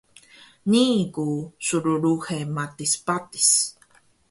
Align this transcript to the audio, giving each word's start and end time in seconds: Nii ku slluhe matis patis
Nii 0.71 0.99
ku 1.13 1.25
slluhe 1.65 2.37
matis 2.55 2.93
patis 3.05 3.49